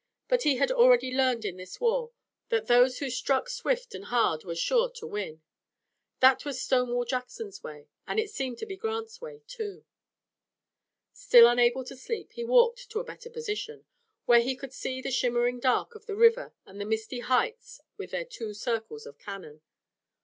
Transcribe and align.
But 0.27 0.41
he 0.41 0.55
had 0.55 0.71
already 0.71 1.11
learned 1.13 1.45
in 1.45 1.57
this 1.57 1.79
war 1.79 2.11
that 2.49 2.65
those 2.65 2.97
who 2.97 3.09
struck 3.11 3.47
swift 3.47 3.93
and 3.93 4.05
hard 4.05 4.43
were 4.43 4.55
sure 4.55 4.89
to 4.95 5.05
win. 5.05 5.43
That 6.21 6.43
was 6.43 6.59
Stonewall 6.59 7.05
Jackson's 7.05 7.61
way, 7.61 7.87
and 8.07 8.19
it 8.19 8.31
seemed 8.31 8.57
to 8.57 8.65
be 8.65 8.75
Grant's 8.75 9.21
way, 9.21 9.43
too. 9.45 9.85
Still 11.13 11.45
unable 11.45 11.83
to 11.85 11.95
sleep, 11.95 12.31
he 12.31 12.43
walked 12.43 12.89
to 12.89 12.99
a 12.99 13.03
better 13.03 13.29
position, 13.29 13.85
where 14.25 14.41
he 14.41 14.55
could 14.55 14.73
see 14.73 15.03
the 15.03 15.11
shimmering 15.11 15.59
dark 15.59 15.93
of 15.93 16.07
the 16.07 16.15
river 16.15 16.51
and 16.65 16.81
the 16.81 16.85
misty 16.85 17.19
heights 17.19 17.79
with 17.97 18.09
their 18.09 18.25
two 18.25 18.55
circles 18.55 19.05
of 19.05 19.19
cannon. 19.19 19.61